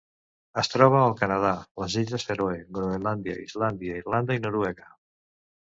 Es 0.61 0.69
troba 0.75 1.01
al 1.09 1.13
Canadà, 1.19 1.51
les 1.83 1.99
illes 2.03 2.25
Fèroe, 2.31 2.57
Groenlàndia, 2.79 3.39
Islàndia, 3.47 4.01
Irlanda 4.03 4.41
i 4.41 4.45
Noruega. 4.49 4.93